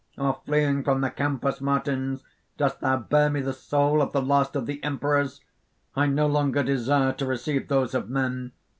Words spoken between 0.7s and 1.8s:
from the Campus